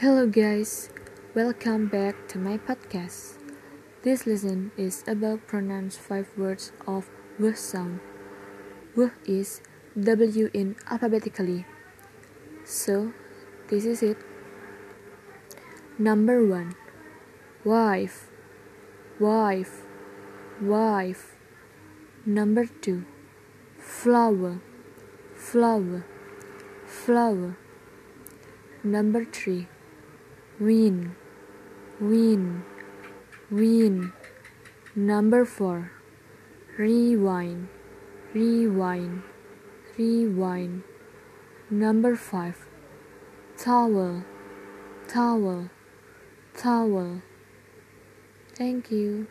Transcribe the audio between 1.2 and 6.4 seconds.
Welcome back to my podcast. This lesson is about pronounce five